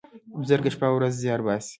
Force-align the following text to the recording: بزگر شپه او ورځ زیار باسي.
بزگر 0.39 0.69
شپه 0.75 0.87
او 0.89 0.95
ورځ 0.97 1.13
زیار 1.23 1.39
باسي. 1.45 1.69